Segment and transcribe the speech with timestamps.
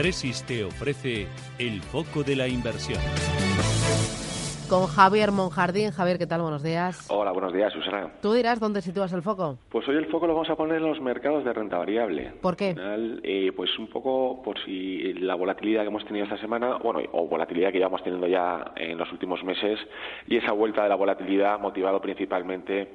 [0.00, 1.26] Tresis te ofrece
[1.58, 2.98] el foco de la inversión.
[4.66, 5.90] Con Javier Monjardín.
[5.90, 6.40] Javier, ¿qué tal?
[6.40, 7.06] Buenos días.
[7.10, 8.10] Hola, buenos días, Susana.
[8.22, 9.58] ¿Tú dirás dónde sitúas el foco?
[9.68, 12.32] Pues hoy el foco lo vamos a poner en los mercados de renta variable.
[12.40, 12.74] ¿Por qué?
[13.22, 17.26] Eh, pues un poco por si la volatilidad que hemos tenido esta semana, bueno, o
[17.26, 19.78] volatilidad que llevamos teniendo ya en los últimos meses,
[20.26, 22.88] y esa vuelta de la volatilidad motivado principalmente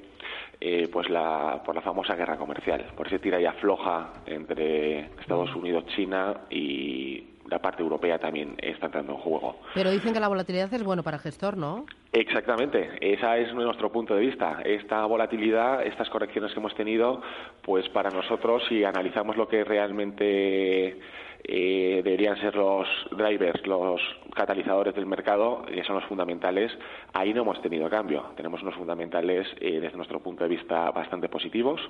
[0.59, 5.55] eh, pues la, por la famosa guerra comercial, por ese tira y afloja entre Estados
[5.55, 9.57] Unidos, China y la parte europea también está entrando en juego.
[9.73, 11.85] Pero dicen que la volatilidad es bueno para gestor, ¿no?
[12.15, 14.61] Exactamente, ese es nuestro punto de vista.
[14.63, 17.21] Esta volatilidad, estas correcciones que hemos tenido,
[17.61, 20.97] pues para nosotros, si analizamos lo que realmente
[21.43, 23.99] eh, deberían ser los drivers, los
[24.33, 26.71] catalizadores del mercado, que son los fundamentales,
[27.11, 28.27] ahí no hemos tenido cambio.
[28.37, 31.81] Tenemos unos fundamentales eh, desde nuestro punto de vista bastante positivos,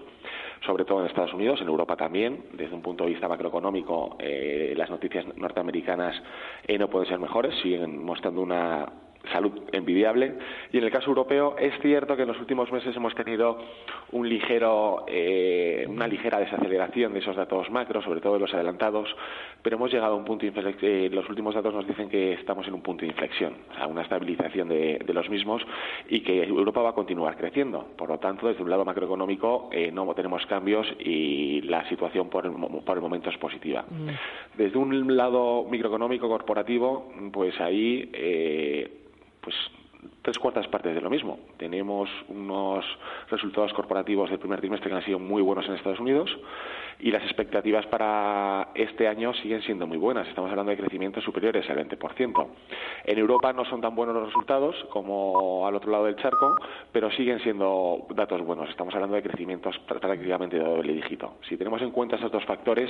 [0.66, 2.46] sobre todo en Estados Unidos, en Europa también.
[2.54, 6.20] Desde un punto de vista macroeconómico, eh, las noticias norteamericanas
[6.80, 10.36] no pueden ser mejores, siguen mostrando una salud envidiable.
[10.72, 13.58] Y en el caso europeo es cierto que en los últimos meses hemos tenido
[14.12, 19.10] un ligero, eh, una ligera desaceleración de esos datos macro, sobre todo de los adelantados,
[19.62, 20.92] pero hemos llegado a un punto de inflexión.
[20.92, 24.02] Eh, los últimos datos nos dicen que estamos en un punto de inflexión, a una
[24.02, 25.62] estabilización de, los mismos
[26.10, 27.88] y que Europa va a continuar creciendo.
[27.96, 32.46] Por lo tanto, desde un lado macroeconómico eh, no tenemos cambios y la situación por
[32.46, 33.86] el, por el momento es positiva.
[33.90, 34.58] Mm.
[34.58, 38.10] Desde un lado microeconómico corporativo, pues ahí
[39.46, 39.56] pues
[40.26, 41.38] tres cuartas partes de lo mismo.
[41.58, 42.84] Tenemos unos
[43.30, 46.36] resultados corporativos del primer trimestre que han sido muy buenos en Estados Unidos
[47.00, 50.28] y las expectativas para este año siguen siendo muy buenas.
[50.28, 52.48] Estamos hablando de crecimientos superiores al 20%.
[53.04, 56.56] En Europa no son tan buenos los resultados como al otro lado del charco,
[56.92, 58.68] pero siguen siendo datos buenos.
[58.70, 61.36] Estamos hablando de crecimientos prácticamente de doble dígito.
[61.48, 62.90] Si tenemos en cuenta esos dos factores,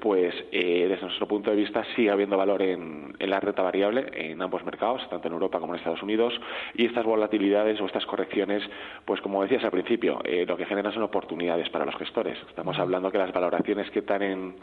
[0.00, 4.06] pues eh, desde nuestro punto de vista sigue habiendo valor en, en la renta variable
[4.14, 6.32] en ambos mercados, tanto en Europa como en Estados Unidos
[6.74, 8.62] y estas volatilidades o estas correcciones,
[9.04, 12.38] pues como decías al principio, eh, lo que generan son oportunidades para los gestores.
[12.48, 14.54] Estamos hablando que las valoraciones que están en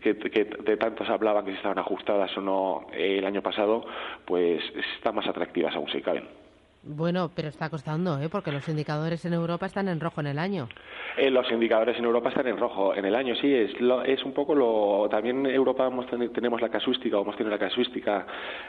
[0.00, 3.84] que, de tantos hablaban que si estaban ajustadas o no eh, el año pasado,
[4.24, 4.62] pues
[4.96, 6.47] están más atractivas aún si caben.
[6.90, 8.30] Bueno, pero está costando, ¿eh?
[8.30, 10.70] porque los indicadores en Europa están en rojo en el año.
[11.18, 13.52] Eh, los indicadores en Europa están en rojo en el año, sí.
[13.52, 13.72] Es,
[14.06, 15.06] es un poco lo.
[15.10, 15.90] También en Europa
[16.32, 18.26] tenemos la casuística, o hemos tenido la casuística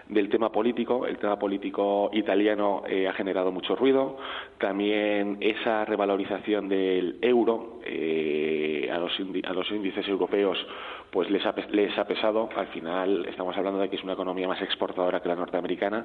[0.09, 1.05] del tema político.
[1.05, 4.17] El tema político italiano eh, ha generado mucho ruido.
[4.57, 9.13] También esa revalorización del euro eh, a, los
[9.45, 10.57] a los índices europeos
[11.11, 12.49] pues les ha, les ha pesado.
[12.55, 16.03] Al final estamos hablando de que es una economía más exportadora que la norteamericana,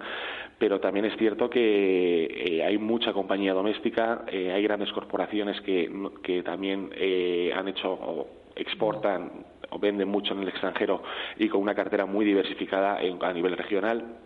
[0.58, 5.90] pero también es cierto que eh, hay mucha compañía doméstica, eh, hay grandes corporaciones que,
[6.22, 8.26] que también eh, han hecho o
[8.56, 11.02] exportan o venden mucho en el extranjero
[11.38, 14.18] y con una cartera muy diversificada a nivel regional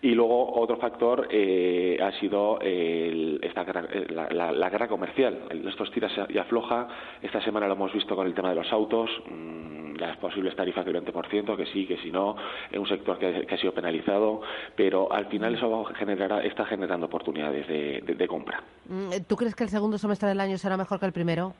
[0.00, 3.66] y luego otro factor eh, ha sido esta,
[4.10, 5.40] la, la, guerra comercial.
[5.66, 6.86] Estos tiras y afloja.
[7.20, 9.10] Esta semana lo hemos visto con el tema de los autos.
[9.28, 12.36] Mm, las posibles tarifas del 20%, que sí, que si no,
[12.70, 14.40] es un sector que, ha sido penalizado,
[14.76, 18.62] pero al final eso generará, está generando oportunidades de, compra.
[18.88, 21.54] Mm, ¿Tú crees que el segundo semestre del año será mejor que el primero?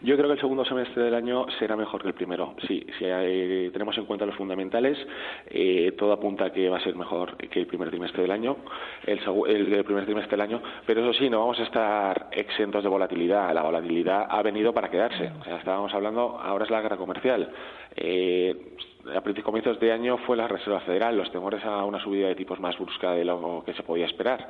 [0.00, 2.84] Yo creo que el segundo semestre del año será mejor que el primero, sí.
[2.98, 3.04] Si
[3.72, 4.98] tenemos en cuenta los fundamentales,
[5.46, 8.56] eh, todo apunta a que va a ser mejor que el primer trimestre del año,
[9.06, 9.18] el,
[9.48, 13.52] el, primer trimestre del año, pero eso sí, no vamos a estar exentos de volatilidad.
[13.54, 15.30] La volatilidad ha venido para quedarse.
[15.40, 17.50] O sea, estábamos hablando, ahora es la guerra comercial.
[17.96, 18.54] Eh,
[19.14, 22.58] a comienzos de año fue la Reserva Federal, los temores a una subida de tipos
[22.58, 24.48] más brusca de lo que se podía esperar.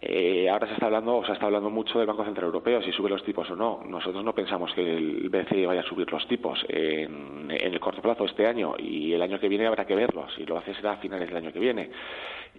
[0.00, 2.90] Eh, ahora se está hablando, o se está hablando mucho del Banco Central Europeo, si
[2.90, 3.82] sube los tipos o no.
[3.86, 8.24] Nosotros no pensamos que el BCE vaya a subir los tipos en, el corto plazo
[8.24, 10.26] este año y el año que viene habrá que verlo.
[10.36, 11.90] Si lo hace será a finales del año que viene.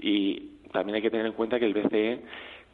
[0.01, 2.21] Y también hay que tener en cuenta que el BCE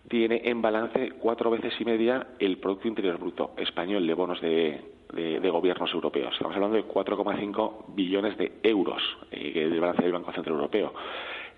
[0.08, 4.82] tiene en balance cuatro veces y media el Producto Interior Bruto español de bonos de,
[5.52, 6.34] gobiernos europeos.
[6.34, 9.02] Estamos hablando de 4,5 billones de euros
[9.32, 10.94] eh, del balance del Banco Central Europeo.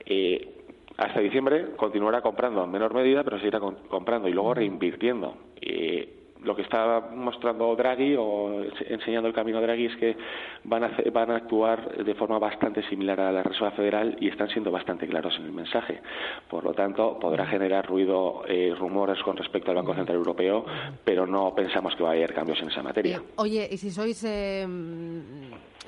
[0.05, 0.61] Eh,
[0.97, 5.35] hasta diciembre continuará comprando en menor medida, pero seguirá comprando y luego reinvirtiendo.
[5.59, 10.17] Eh, lo que está mostrando Draghi o enseñando el camino Draghi es que
[10.63, 14.49] van a, van a actuar de forma bastante similar a la Reserva Federal y están
[14.49, 16.01] siendo bastante claros en el mensaje.
[16.49, 20.65] Por lo tanto, podrá generar ruido, eh, rumores con respecto al Banco Central Europeo,
[21.03, 23.17] pero no pensamos que va a haber cambios en esa materia.
[23.17, 24.23] Eh, oye, y si sois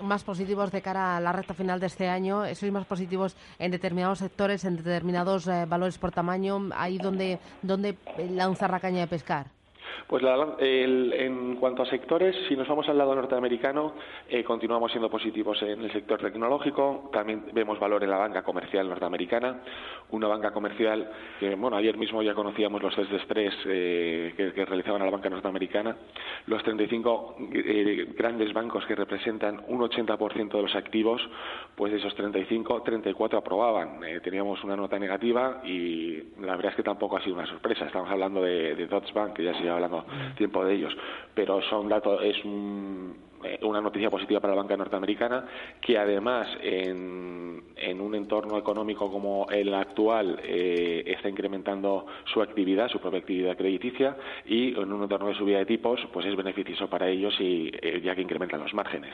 [0.01, 2.43] más positivos de cara a la recta final de este año?
[2.55, 7.95] ¿Sois más positivos en determinados sectores, en determinados eh, valores por tamaño, ahí donde, donde
[8.31, 9.47] lanzar la caña de pescar?
[10.07, 10.23] Pues
[10.59, 13.93] en cuanto a sectores, si nos vamos al lado norteamericano,
[14.29, 17.09] eh, continuamos siendo positivos en el sector tecnológico.
[17.11, 19.61] También vemos valor en la banca comercial norteamericana,
[20.11, 21.09] una banca comercial
[21.39, 25.11] que, bueno, ayer mismo ya conocíamos los test de estrés eh, que, realizaban a la
[25.11, 25.95] banca norteamericana.
[26.47, 31.21] Los 35 eh, grandes bancos que representan un 80% de los activos,
[31.75, 33.99] pues de esos 35, 34 aprobaban.
[34.23, 37.85] teníamos una nota negativa y la verdad es que tampoco ha sido una sorpresa.
[37.85, 40.93] Estamos hablando de, de Bank, que ya se lleva hablando tiempo de ellos,
[41.33, 42.37] pero son datos, es
[43.43, 45.45] eh, una noticia positiva para la banca norteamericana,
[45.81, 47.61] que además en,
[47.99, 54.15] un entorno económico como el actual eh, está incrementando su actividad, su propia actividad crediticia,
[54.45, 58.01] y en un entorno de subida de tipos, pues es beneficioso para ellos y eh,
[58.03, 59.13] ya que incrementan los márgenes.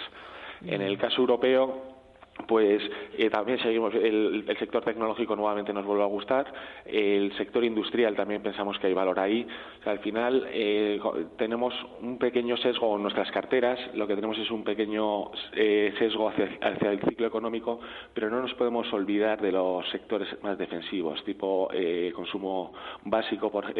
[0.66, 1.99] En el caso europeo,
[2.48, 2.82] pues
[3.18, 6.52] eh, también seguimos el, sector tecnológico nuevamente nos vuelve a gustar
[6.86, 9.48] el sector industrial también pensamos que hay valor ahí.
[9.86, 11.00] Al final eh,
[11.38, 16.30] tenemos un pequeño sesgo en nuestras carteras lo que tenemos es un pequeño eh, sesgo
[16.30, 17.80] hacia, el ciclo económico
[18.14, 21.70] pero no nos podemos olvidar de los sectores más defensivos tipo
[22.14, 23.74] consumo básico por,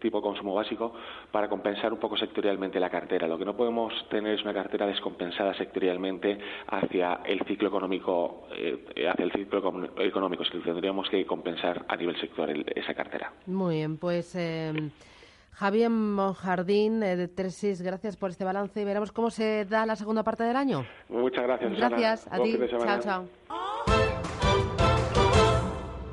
[0.00, 0.92] tipo consumo básico
[1.30, 3.26] para compensar un poco sectorialmente la cartera.
[3.28, 6.38] Lo que no podemos tener es una cartera descompensada sectorialmente
[6.68, 9.58] hacia el ciclo económico económico eh, hacia el ciclo
[9.98, 13.32] económico, es que tendríamos que compensar a nivel sector esa cartera.
[13.46, 14.72] Muy bien, pues eh,
[15.52, 19.96] Javier Monjardín eh, de Tresis, gracias por este balance y veremos cómo se da la
[19.96, 20.84] segunda parte del año.
[21.08, 21.72] Muchas gracias.
[21.72, 22.58] Gracias a ti.
[22.68, 23.28] Chao, chao.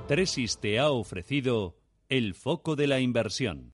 [0.08, 1.75] Tresis te ha ofrecido
[2.08, 3.66] el foco de la inversión.